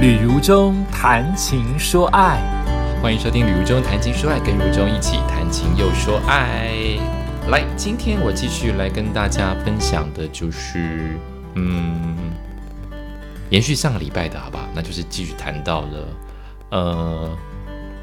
[0.00, 2.40] 旅如中谈情说爱，
[3.02, 6.72] 欢迎收听《旅如中谈情说爱》，跟如中一起谈情又说爱。
[7.50, 11.18] 来，今天我继续来跟大家分享的就是，
[11.52, 12.16] 嗯，
[13.50, 14.66] 延续上个礼拜的好吧？
[14.74, 16.08] 那就是继续谈到了，
[16.70, 17.36] 呃，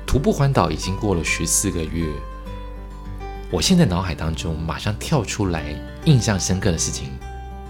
[0.05, 2.05] 徒步环岛已经过了十四个月，
[3.49, 5.63] 我现在脑海当中马上跳出来
[6.05, 7.09] 印象深刻的事情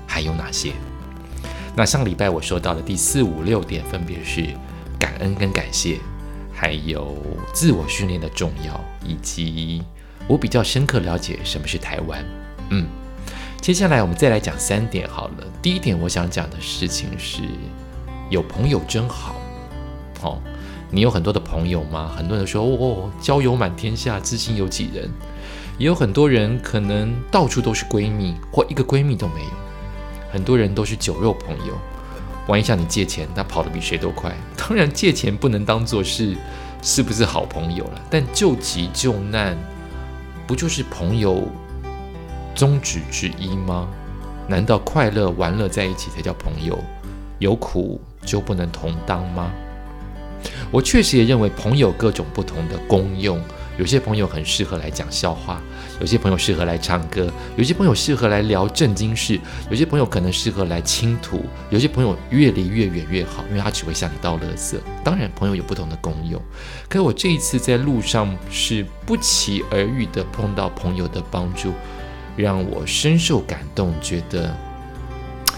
[0.06, 0.74] 还有哪些？
[1.78, 4.48] 那上礼拜我说到的第四五六点，分别是
[4.98, 6.00] 感恩跟感谢，
[6.52, 7.16] 还有
[7.54, 9.84] 自我训练的重要，以及
[10.28, 12.26] 我比较深刻了解什么是台湾。
[12.72, 12.88] 嗯，
[13.62, 15.46] 接下来我们再来讲三点好了。
[15.62, 17.44] 第一点，我想讲的事情是
[18.32, 19.36] 有朋友真好。
[20.24, 20.42] 哦，
[20.90, 22.12] 你有很多的朋友吗？
[22.18, 25.08] 很多人说哦，交友满天下，知心有几人？
[25.78, 29.67] 也有很多人可能到处都是闺蜜，或一个闺蜜都没有。
[30.32, 31.74] 很多人都是酒肉朋友，
[32.48, 34.36] 万一向你借钱，他跑得比谁都快。
[34.58, 36.36] 当然，借钱不能当做是
[36.82, 39.58] 是不是好朋友了，但救急救难，
[40.46, 41.48] 不就是朋友
[42.54, 43.88] 宗旨之一吗？
[44.48, 46.78] 难道快乐玩乐在一起才叫朋友？
[47.40, 49.52] 有苦就不能同当吗？
[50.72, 53.42] 我确实也认为朋友各种不同的功用。
[53.78, 55.62] 有些朋友很适合来讲笑话，
[56.00, 64.76] 有些朋友适合来唱歌，有些朋友适合来聊正经事，有些朋友可能适合来倾吐，有些朋友越离越远越好，因为他只会向你倒垃圾。
[65.04, 66.42] 当然，朋友有不同的功用，
[66.90, 71.72] 可我这一次在路上是不期而遇的碰到朋友的帮助，
[72.36, 74.56] 让我深受感动，觉得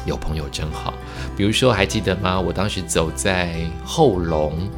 [0.06, 0.94] 有朋友真好。
[1.38, 2.39] 比如说，还记得吗？
[2.39, 4.70] 我当时走在后龙。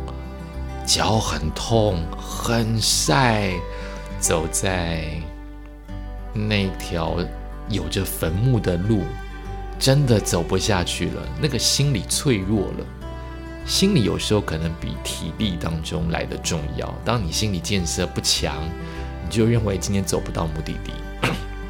[0.94, 3.54] 脚很痛，很晒，
[4.20, 5.06] 走在
[6.34, 7.16] 那条
[7.70, 9.04] 有着坟墓的路，
[9.80, 11.22] 真的走不下去了。
[11.42, 12.86] 那个心理脆弱了，
[13.66, 16.94] 心理有时候可能比体力当中来的重要。
[17.06, 18.58] 当你心理建设不强，
[19.24, 20.92] 你就认为今天走不到目的地，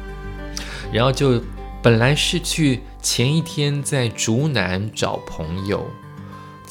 [0.92, 1.40] 然后就
[1.80, 5.86] 本来是去前一天在竹南找朋友。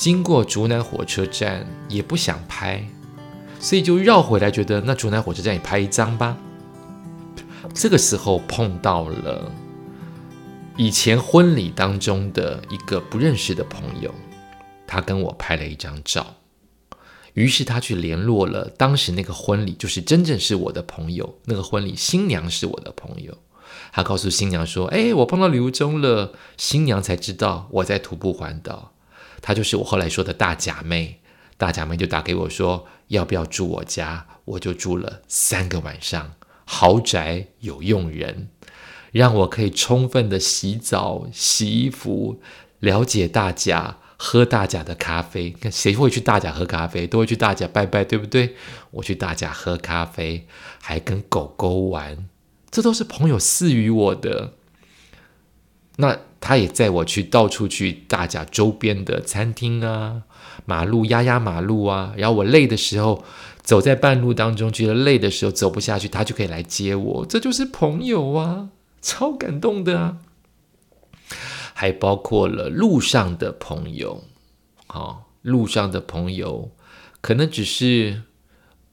[0.01, 2.83] 经过竹南火车站也不想拍，
[3.59, 6.35] 所以就绕回来，觉得那竹南火车站也拍一张吧。
[7.71, 9.51] 这个时候碰到了
[10.75, 14.11] 以前婚礼当中的一个不认识的朋友，
[14.87, 16.25] 他跟我拍了一张照，
[17.35, 23.37] 于是他去联络了当时那个婚礼，就是真正是我的朋友，那个婚礼新娘是我的朋友，
[23.93, 28.93] 他告诉新娘说：“哎，我碰到刘忠了。”新娘才知道我在徒步环岛。
[29.41, 31.19] 她就是我后来说的大假妹，
[31.57, 36.33] 大假妹就打给我说要不要住我家，我就住了三个晚上，
[36.65, 38.49] 豪宅有佣人，
[39.11, 42.39] 让我可以充分的洗澡、洗衣服，
[42.79, 45.49] 了解大甲，喝大甲的咖啡。
[45.49, 48.55] 看谁会去大甲喝咖啡，都会去大甲拜拜，对不对？
[48.91, 50.47] 我去大甲喝咖啡，
[50.81, 52.27] 还跟狗狗玩，
[52.69, 54.53] 这都是朋友赐予我的。
[55.97, 56.19] 那。
[56.41, 60.23] 他也载我去到处去大甲周边的餐厅啊，
[60.65, 63.23] 马路压压马路啊，然后我累的时候，
[63.61, 68.69] 走在半路当中，觉得累的时候走不下去，他就可以来接我，这就是朋友啊，
[69.01, 70.17] 超感动的啊！
[71.73, 74.23] 还包括了路上的朋友，
[74.87, 76.71] 好，路上的朋友
[77.21, 78.23] 可能只是，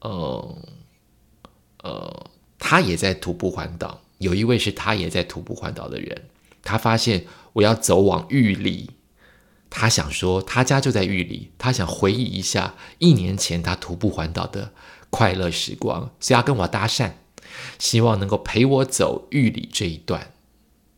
[0.01, 0.57] 呃
[1.81, 6.28] 呃，他也在徒步环岛，有一位是他也在徒步环岛的人。
[6.63, 8.91] 他发现我要走往玉里，
[9.69, 14.71] 他想说他家就在玉里，他想回忆一下一年前他徒步环岛的
[15.09, 17.11] 快乐时光，所以要跟我搭讪，
[17.77, 20.31] 希望能够陪我走玉里这一段。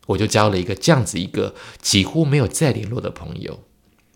[0.06, 3.62] 我就交了一个这样子一个几乎没有再联络的朋友，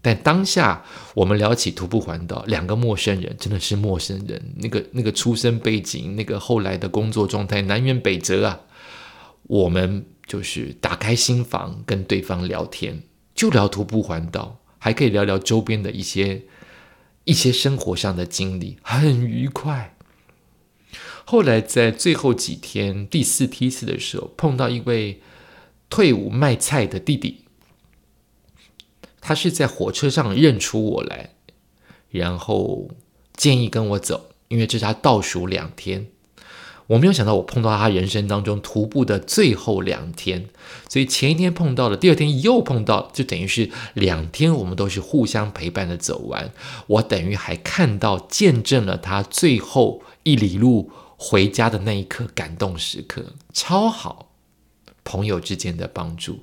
[0.03, 0.85] 但当下
[1.15, 8.61] 我们聊起徒步环岛，两个陌生人真的是陌生人，那个那个出生背景，那个后来的工作状态，南辕北辙啊，
[9.45, 10.05] 我们。
[10.27, 13.03] 就是打开心房跟对方聊天，
[13.35, 16.43] 就聊徒步环岛，还可以聊聊周边的一些
[17.25, 19.97] 一些生活上的经历，很愉快。
[21.25, 25.21] 后来在最后几天第四梯次的时候，碰到一位
[25.89, 27.45] 退伍卖菜的弟弟，
[29.21, 31.31] 他是在火车上认出我来，
[32.11, 32.89] 然后
[33.35, 36.07] 建议跟我走，因为这是他倒数两天。
[36.89, 40.49] 我没有想到，我碰到他人生当中徒步的最后两天，
[40.89, 46.53] 所以前一天碰到了，第二天又碰到，就等于是两天，我们都是互相陪伴的走完。
[46.87, 54.33] 我等于还看到、见证了他最后一里路回家的那一刻感动时刻，超好。
[55.09, 56.41] 朋友之间的帮助，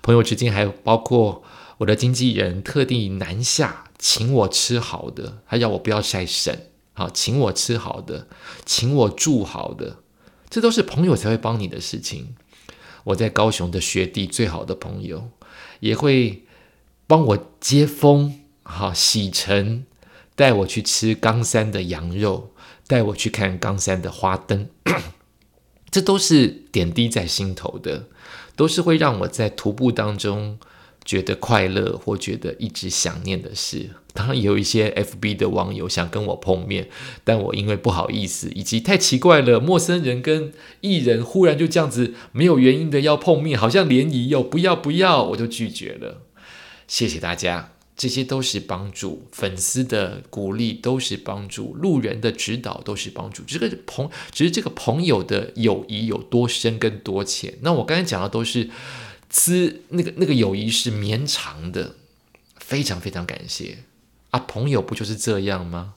[0.00, 1.42] 朋友之间还有包括
[1.76, 6.69] 我的经纪人特地南下请我吃好的，他要我不要晒肾，
[7.00, 8.26] 好，请我吃好的，
[8.66, 10.00] 请我住好的，
[10.50, 12.34] 这都是朋友才会帮你的事情。
[13.04, 15.30] 我在高雄的学弟最好的朋友
[15.78, 16.44] 也会
[17.06, 19.86] 帮我接风，好洗尘，
[20.34, 22.52] 带我去吃冈山的羊肉，
[22.86, 24.68] 带我去看冈山的花灯，
[25.90, 28.08] 这都是点滴在心头的，
[28.54, 30.58] 都是会让我在徒步当中。
[31.04, 36.88] 觉得快乐或觉得一直想念的事，当然也有一些 FB 的网友想跟我碰面，
[37.24, 40.52] 但我因为不好意思，以及太奇怪了，陌生人跟
[40.82, 46.22] 艺人忽然就这样子没有原因的要碰面，好像联谊哟，不要不要，我就拒绝了。
[46.86, 53.42] 谢谢大家，这些都是帮助，粉丝的鼓励都是帮助，路人的指导都是帮助。
[53.46, 57.54] 这个朋，只是这个朋友的友谊有多深跟多浅。
[57.62, 58.68] 那我刚才讲的都是。
[59.30, 61.94] 资那个那个友谊是绵长的，
[62.56, 63.84] 非常非常感谢
[64.30, 64.40] 啊！
[64.40, 65.94] 朋友不就是这样吗？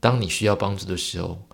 [0.00, 1.46] 当你需要帮助的时候，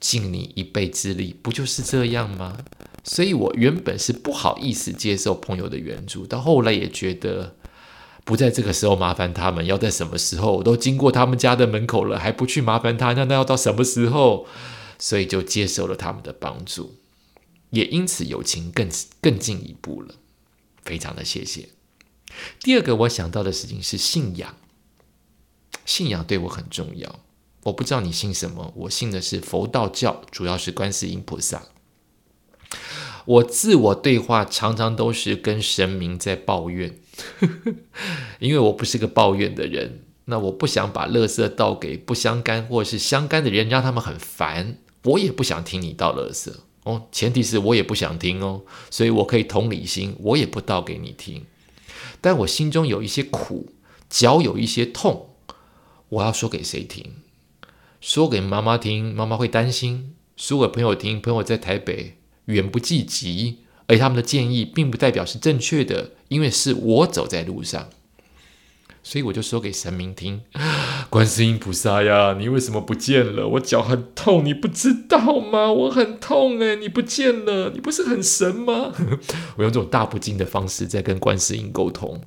[0.00, 2.58] 尽你一臂之力，不就是这样吗？
[3.02, 7.56] 所以我原本是不好意思接受朋友的援助，到后来也觉得
[8.24, 10.58] 不在这个时候麻烦他们，要在什么时候？
[10.58, 14.46] 我都经过他们家的门口了，还不去麻烦他，那那要到什么时候？
[14.96, 16.94] 所以就接受了他们的帮助，
[17.70, 18.88] 也因此友情更
[19.20, 20.14] 更进一步了。
[20.84, 21.68] 非常的谢谢。
[22.60, 24.56] 第二个我想到的事情是信仰，
[25.84, 27.20] 信仰对我很重要。
[27.64, 31.62] 我不知道你信什么，我信的是佛道教，主要是观世音菩萨。
[33.26, 36.98] 我自我对话常常都是跟神明在抱怨，
[38.38, 40.02] 因为我不是个抱怨的人。
[40.26, 44.78] 那我不想把垃圾倒给不相干或是相干的人，让他们很烦。
[45.04, 46.50] 我也不想听你倒垃圾。
[46.84, 51.44] 哦，前提是我也不想听哦，所以我可以同理心，我也不道给你听。
[52.20, 53.72] 但我心中有一些苦，
[54.08, 55.30] 脚有一些痛，
[56.08, 57.04] 我要说给谁听？
[58.00, 67.88] 说给妈妈听，妈妈会担心；说给朋友听，朋友在台北远不济急，而他们的建议并不代表是正确的，因为是我走在路上。
[69.06, 70.40] 所以我就说给神明听，
[71.10, 73.46] 观世音菩萨呀，你为什么不见了？
[73.46, 75.70] 我脚很痛，你不知道吗？
[75.70, 78.94] 我很痛诶，你不见了，你不是很神吗？
[79.56, 82.22] 我用这种大不敬的方式在跟观世音沟通，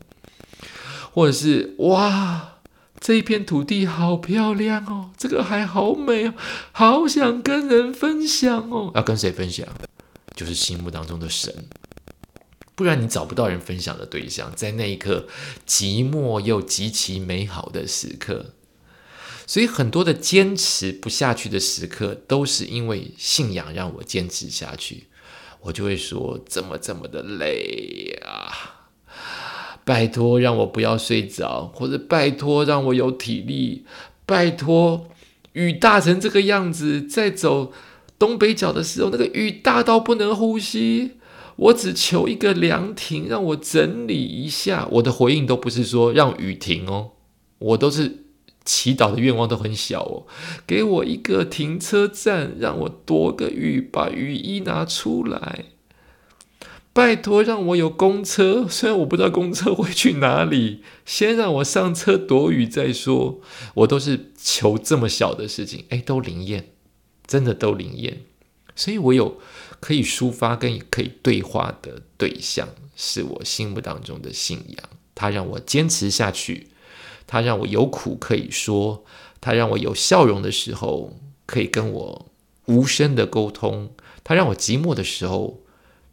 [1.11, 2.59] 或者是哇，
[2.99, 6.33] 这一片土地好漂亮哦，这个海好美哦，
[6.71, 8.91] 好想跟人分享哦。
[8.93, 9.67] 要跟谁分享？
[10.35, 11.51] 就是心目当中的神。
[12.77, 15.25] 不然你找不到人分享的对象，在那一刻
[15.65, 18.53] 寂寞又极其美好的时刻，
[19.47, 25.07] 所以很多的坚持不下去的时刻，都是因为信仰让我坚持下去。
[25.61, 28.85] 我就会说：怎么这么的累啊？
[29.83, 33.87] 拜托让我不要睡着，或者拜托让我有体力，
[34.27, 35.09] 拜托
[35.53, 37.73] 雨大成这个样子，在走
[38.19, 41.13] 东北角的时候，那个雨大到不能呼吸。
[41.57, 44.87] 我只求一个凉亭，让我整理一下。
[44.91, 47.13] 我的回应都不是说让雨停哦，
[47.57, 48.25] 我都是
[48.63, 50.27] 祈祷的愿望都很小哦。
[50.67, 55.65] 给我一个停车站，让我躲个雨，把雨衣拿出来。
[56.93, 63.41] 拜托，让我有公车，虽然我不知道公车会去哪里，先让我上车躲雨再说。
[63.75, 66.69] 我都是求这么小的事情，哎，都灵验，
[67.25, 68.21] 真的都灵验。
[68.75, 69.39] 所以我有。
[69.79, 74.89] 可以抒发跟可以对话的对象，是我心目当中的信仰。
[75.15, 76.69] 他让我坚持下去，
[77.25, 79.03] 他让我有苦可以说，
[79.41, 82.31] 他让我有笑容的时候可以跟我
[82.65, 83.91] 无声的沟通，
[84.23, 85.61] 他让我寂寞的时候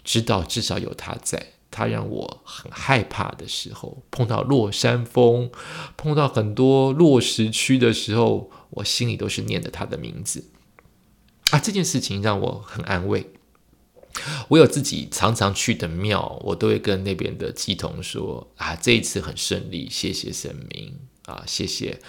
[0.03, 1.49] 知道至少有他在。
[1.71, 5.51] 他让我很害怕的时候，碰到落山风，
[5.97, 10.45] 碰到很多落石区的时候，我心里都是念着他的名字
[11.51, 11.59] 啊。
[11.59, 13.33] 这件事情让我很安慰。
[14.49, 22.01] 我有自己常常去的庙，我都会跟那边的祭童说：“啊，这一次很顺利，谢谢神明啊，谢谢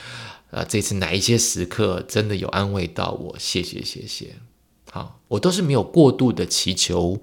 [0.51, 4.35] 啊，这次哪一些时刻真的有安慰到我，谢谢谢谢。”
[4.91, 7.19] 好，我都是没有过度的祈求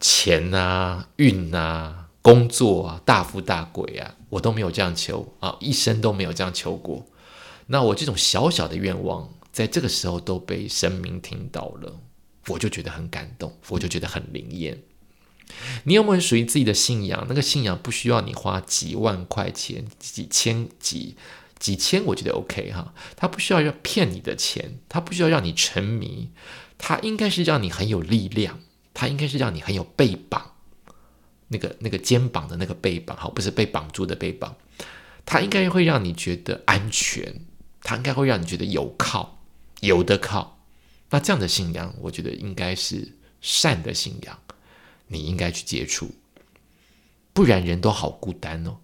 [0.00, 7.06] 钱啊、运啊、工作啊、大富大贵啊，我都没有这样求啊，一生都没有这样求过。
[7.68, 12.00] 那我这种小小的愿望，在这个时候都被神明听到了。
[12.48, 14.82] 我就觉得很感动，我就觉得很灵验。
[15.84, 17.26] 你有没有属于自己的信仰？
[17.28, 21.16] 那个信仰不需要你花几万块钱、几千、几
[21.58, 22.92] 几千，我觉得 OK 哈。
[23.16, 26.30] 他不需要要骗你的钱，他不需要让你沉迷，
[26.76, 28.60] 他应该是让你很有力量，
[28.92, 30.52] 他应该是让你很有背膀。
[31.48, 34.54] 那个那个肩膀的那个背膀，好，不是被绑住的背膀，
[35.24, 37.40] 它应该会让你觉得安全，
[37.82, 39.42] 它应该会让你觉得有靠，
[39.80, 40.57] 有的靠。
[41.10, 44.38] 那这样的信仰，我觉得应该是善的信仰，
[45.06, 46.10] 你应该去接触，
[47.32, 48.78] 不然人都好孤单哦。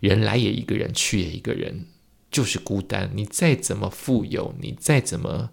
[0.00, 1.86] 人来也一个人，去也一个人，
[2.30, 3.10] 就是孤单。
[3.14, 5.50] 你再怎么富有，你再怎么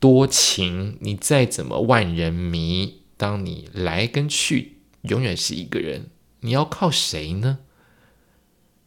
[0.00, 7.60] 多情，你再怎么万人迷，当你来跟去永远是一个人，你要靠谁呢？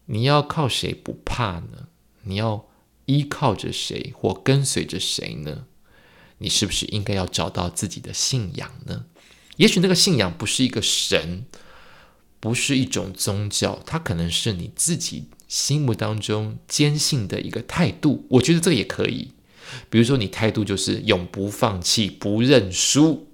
[0.07, 1.87] 你要靠谁不怕呢？
[2.23, 2.67] 你要
[3.05, 5.65] 依靠着谁或跟随着谁呢？
[6.41, 9.05] 你是不是应该要找到自己的信仰呢？
[9.55, 11.45] 也许那个信仰不是一个神。
[12.41, 18.25] 不是一种宗教，它可能是你自己心目当中坚信的一个态度。
[18.31, 19.33] 我觉得这个也可以。
[19.91, 23.27] 比如说，你态度就是永不放弃、不认输，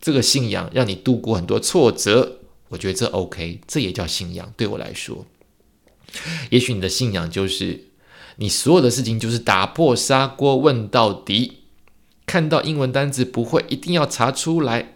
[0.00, 2.38] 这个信仰让你度过很多挫折。
[2.68, 4.54] 我觉得这 OK，这也叫信仰。
[4.56, 5.26] 对我来说，
[6.50, 7.88] 也许你的信仰就是
[8.36, 11.57] 你所有的事情就是打破砂锅问到底，
[12.28, 14.92] 看到英文单词不会，一定要查出来，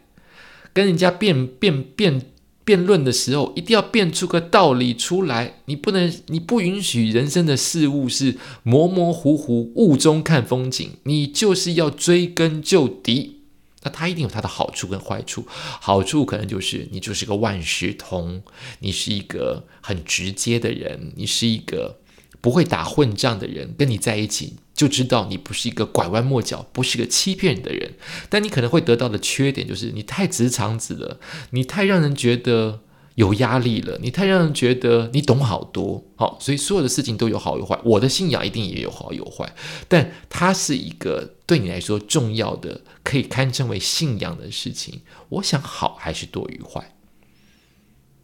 [0.72, 2.26] 跟人家辩辩辩。
[2.64, 5.56] 辩论的时候，一定要辩出个道理出来。
[5.64, 10.90] 你不能，你不允许人生的事物是模模糊糊，雾中看风景。
[11.02, 13.40] 你就是要追根究底。
[13.82, 15.44] 那它一定有它的好处跟坏处。
[15.48, 18.40] 好处可能就是你就是个万事通，
[18.78, 21.98] 你是一个很直接的人，你是一个
[22.40, 24.54] 不会打混账的人，跟你在一起。
[24.82, 27.94] 就知道你不是一个拐弯抹角、不是个欺骗人的人，
[28.28, 31.20] 但你可能会得到的缺点就是你太直肠子了，
[31.50, 32.80] 你太让人觉得
[33.14, 36.02] 有压力了，你太让人觉得你懂好多。
[36.16, 39.54] 好，所以所有的事情都有好有坏，我的信仰一定也有好有坏，
[39.86, 45.02] 但它是一个对你来说重要的，可以堪称为信仰的事情。
[45.28, 46.96] 我想好还是多于坏。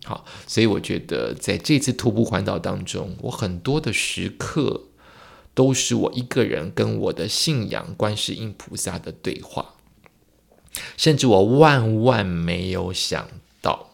[0.03, 4.87] 好，所以我觉得在这次徒步环岛当中，我很多的时刻。
[5.59, 9.75] 都是我一个人跟我的信仰观世音菩萨的对话，
[10.97, 13.27] 甚至我万万没有想
[13.61, 13.91] 到，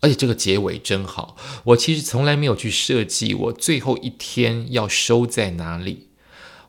[0.00, 1.36] 而且这个结尾真好。
[1.64, 6.08] 我其实从来没有去设计我最后一天要收在哪里。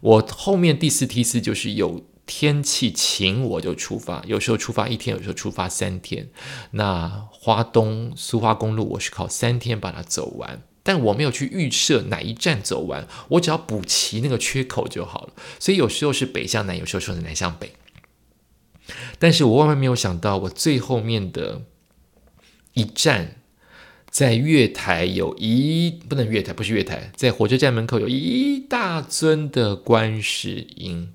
[0.01, 6.29] 我后面第四梯次就是有天气晴我就出发，有时候出发一天，有时候出发三天。
[6.71, 10.61] 那花东苏花公路我是靠三天把它走完。
[10.85, 15.33] 但我没有去预设哪一站走完，我只要补齐那个缺口就好了。
[15.59, 17.71] 所以有时候是北向南，有时候是南向北。
[19.17, 21.63] 但是我万万没有想到，我最后面的
[22.75, 23.37] 一站，
[24.11, 31.14] 在月台有一不能月台不是月台，在火车站门口有一大尊的观世音。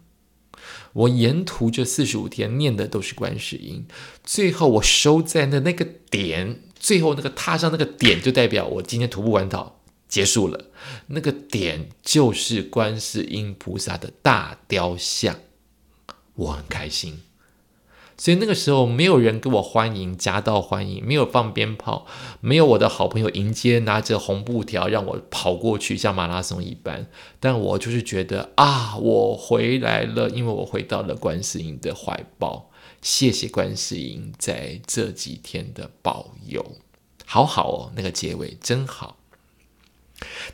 [0.92, 3.86] 我沿途这四十五天念的都是观世音，
[4.24, 6.62] 最后我收在那那个点。
[6.82, 10.70] 最后那个踏上那个点，就代表我今天徒步完岛结束了。
[11.08, 15.38] 那个点就是观世音菩萨的大雕像，
[16.32, 17.20] 我很开心。
[18.20, 22.06] 所以那个时候没有人给我欢迎，夹道欢迎，没有放鞭炮，
[22.42, 27.06] 没有我的好朋友迎接，拿着红布条让我跑过去，像马拉松一般。
[27.40, 32.70] 但我就是觉得啊，我回来了，因为我回到了观世音的怀抱。
[33.00, 36.76] 谢谢观世音在这几天的保佑，
[37.24, 39.16] 好好哦，那个结尾真好。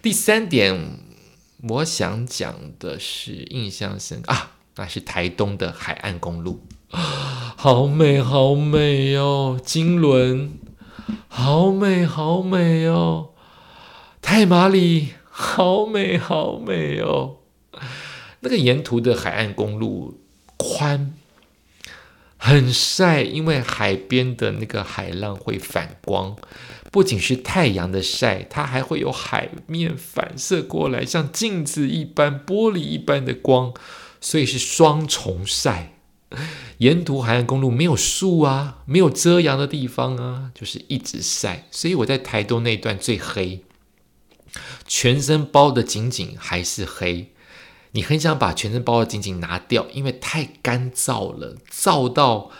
[0.00, 1.00] 第三点，
[1.68, 10.52] 我想讲的是印象深啊，那是台东的海岸公路，啊好美好美哦，金轮，
[11.28, 13.30] 好美好美哦，
[14.22, 17.38] 太马里，好美好美哦，
[18.40, 20.20] 那个沿途的海岸公路
[20.56, 21.12] 宽。
[22.38, 26.36] 很晒，因为海边的那个海浪会反光，
[26.92, 33.74] 不仅是太阳的晒，它还会有海面反射过来，像镜子一般、玻璃一般的光，
[34.20, 35.95] 所以是双重晒。
[36.78, 41.66] 沿途海岸公路没有树啊，没有遮阳的地方啊，就是一直晒。
[41.70, 43.64] 所以我在台东那段最黑，
[44.86, 47.32] 全身包的紧紧还是黑。
[47.92, 52.50] 你很想把全身包的紧紧拿掉，因为太干燥了，燥到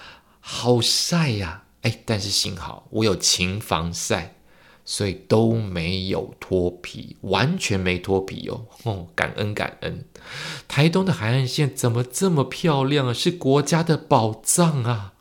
[0.41, 1.65] 好晒呀！
[1.83, 4.36] 哎，但是幸好我有勤防晒，
[4.89, 8.65] 所以都没有脱皮，完全没脱皮哦。
[8.85, 10.05] 哦，感恩感恩！
[10.69, 13.13] 台东的海岸线怎么这么漂亮啊？
[13.13, 15.15] 是国家的宝藏啊！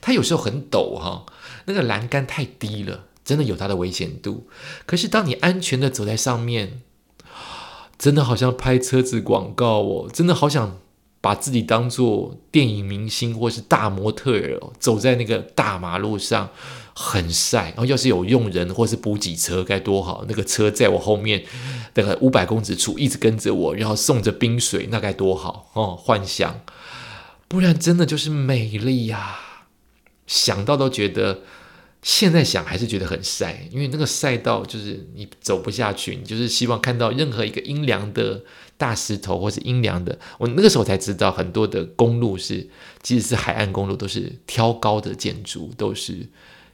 [0.00, 1.24] 它有时候很陡哈，
[1.66, 4.48] 那个栏杆太低了，真的有它的危险度。
[4.86, 6.82] 可是当你安全的走在上面，
[7.96, 10.78] 真的好像拍车子广告哦，真的好想
[11.20, 16.48] 把自己当做电影明星或是大模特儿哦，走在那个大马路上，
[17.00, 17.68] 很晒。
[17.68, 21.44] 然后要是有用人或是补给车该多好，那个车在我后面
[21.94, 25.96] 大概五百公尺处一直跟着我，然后送着冰水，那该多好哦！
[25.96, 26.60] 幻想，
[27.48, 29.38] 不然真的就是美丽呀，
[30.26, 31.40] 想到都觉得。
[32.02, 38.42] 现在想还是觉得很晒，因为那个赛道就是你走不下去，你就是希望看到任何一个阴凉的
[38.78, 40.18] 大石头或是阴凉的。
[40.38, 42.66] 我那个时候才知道，很多的公路是，
[43.02, 46.26] 即使是海岸公路，都是挑高的建筑，都是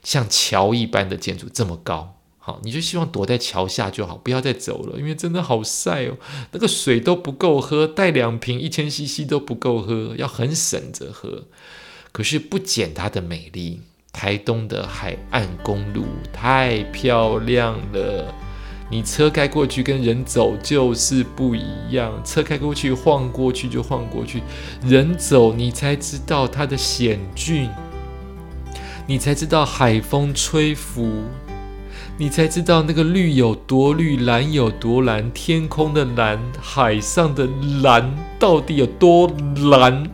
[0.03, 2.15] 像桥一般的建筑这么高。
[2.39, 6.17] 好，你就希望躲在桥下就好，不要再走了，因为真的好晒哦。
[6.53, 11.45] 那个水都不够喝，带两瓶一千 CC 都不够喝，要很省着喝。
[12.13, 13.81] 可是不减它的美丽。
[14.13, 18.35] 台东的海岸公路太漂亮了，
[18.91, 22.25] 你车开过去跟人走就是不一样。
[22.25, 24.43] 车开过去晃过去就晃过去，
[24.83, 27.69] 人走你才知道它的险峻，
[29.09, 31.23] 你才知道海风吹拂，
[32.19, 37.47] 你才知道那个绿有多绿，蓝有多蓝，天空的蓝，海上的
[37.83, 39.31] 蓝到底有多
[39.71, 40.11] 蓝？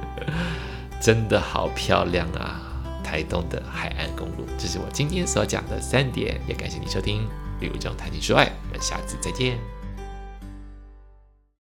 [1.00, 2.60] 真的好漂亮啊！
[3.02, 7.22] 台东的海岸公路，这是我今天所讲的三点，也感谢你收听
[7.60, 9.58] 《旅游中谈情说爱》，我们下次再见。